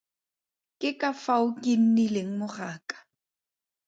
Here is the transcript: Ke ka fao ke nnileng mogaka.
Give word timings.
Ke 0.79 0.89
ka 1.01 1.09
fao 1.23 1.45
ke 1.61 1.73
nnileng 1.81 2.31
mogaka. 2.39 2.97